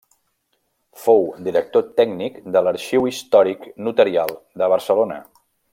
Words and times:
Fou 1.01 1.21
director 1.47 1.85
tècnic 2.01 2.41
de 2.57 2.65
l'Arxiu 2.69 3.07
Històric 3.11 3.69
Notarial 3.89 4.35
de 4.63 4.75
Barcelona. 4.75 5.25